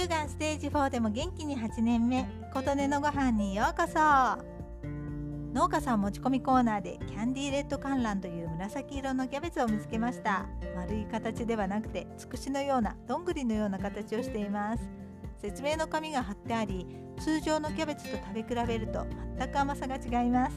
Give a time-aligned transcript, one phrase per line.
[0.00, 2.26] 乳がんステージ4でも元気に8年目。
[2.54, 3.98] 琴音のご飯にようこそ。
[5.52, 10.46] 農家さん持ち込みコーナーでキャンディーレッド観覧という紫色のキャベツを見つけました。
[10.74, 14.88] 丸い形ではなくてつくしのようなどんぐりのような形をしています。
[15.42, 16.86] 説明の紙が貼ってあり
[17.18, 19.04] 通常のキャベツと食べ比べると
[19.38, 20.56] 全く甘さが違います。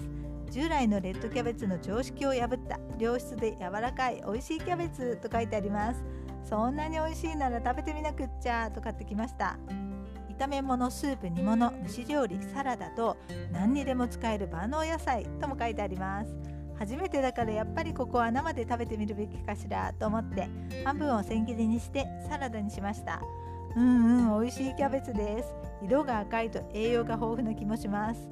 [0.51, 6.01] 従来のレッドキャベツの常識を破った良質で柔らかい美味しいキャベツと書いてあります。
[6.43, 9.57] そんなに美味しいなら食べてみなくっちゃと買ってきました。
[10.37, 13.17] 炒め物スープ煮物蒸し料理サラダと
[13.51, 16.35] 何にでも使える万能野菜とも書いてあります。
[16.77, 20.49] 初めてだからやっぱりここは生で食べてみるべきかしらと思って
[20.83, 23.21] 半分を千切りにしてサラダにしました。
[23.75, 25.53] うんうん美味しいキャベツです。
[25.83, 28.27] 色が赤いと栄養が豊富な気もします。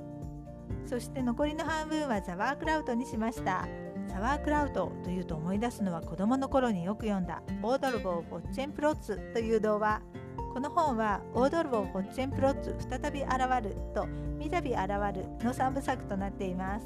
[0.86, 3.68] そして残りの半分はザワークラウトにしました。
[4.12, 10.02] サワークラウトというと思い出すのは子供の頃によく読んだオードルボー・フォッチェンプロッツという童話
[10.54, 13.32] この本はオードルボー・フォッチェンプロッツ再び現
[13.64, 16.86] ると三度現るの3部作となっています。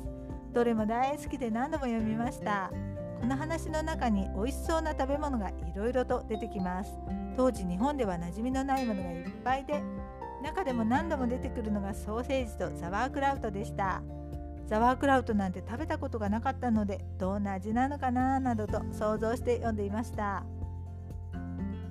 [0.53, 2.71] どれも大好きで何度も読みました。
[3.19, 6.91] この話の中に美味しそうな食べ物がいろいろと出てきます
[7.37, 9.81] 当時日本では馴染みのないものがいっぱいで
[10.43, 14.03] 中でも何度も出てくるのがソーセージとザワークラウトでした。
[14.67, 20.43] ザワークラウトなんて食べたことがなかったのでどんな味なのかななどと想像して読んでいました。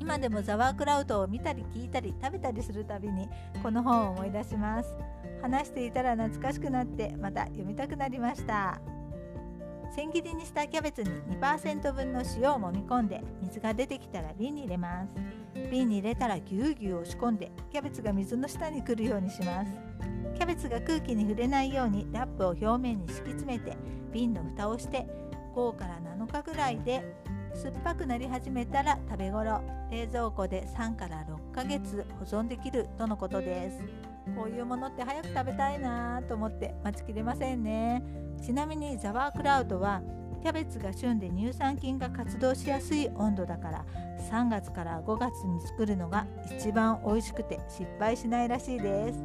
[0.00, 3.26] 今でもザワークラウトを見たり聞いたり食べたりするたびに
[3.62, 4.94] この本を思い出します。
[5.40, 8.80] 話していたら懐かしくなってまた読みたくなりました。
[9.94, 15.14] 千切りにしたキャベツに2%分の塩を揉み込んで水が出てきたら瓶に入れます。
[15.70, 19.70] 瓶に入れたらぎゅうぎゅう押し込んでキャベツが水の下に来るようにします。
[20.34, 23.76] キャベツが空気に触れないようにラップを表面に敷き詰めて
[24.12, 25.06] 瓶の蓋をして
[25.54, 27.23] 5から7日ぐらいで
[27.54, 29.60] 酸っぱくなり始めたら食べ頃。
[29.90, 33.78] 冷蔵庫で3から6ヶ月保存できるとのことです。
[34.36, 38.02] こういうものって早く食べたいなと思って待ちきれませんね。
[38.42, 40.02] ちなみにザワークラウドは
[40.42, 43.84] キャベツが旬で乳酸菌が活動しやすい温度だから
[44.30, 46.26] 3月から5月に作るのが
[46.58, 49.24] 一番美味しくて失敗しないらしいです。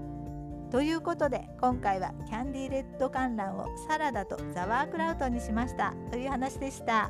[0.72, 5.94] ということで今回はキャンディーレッド観覧をサラダとザワークラウトにしました。
[6.12, 7.09] という話でした。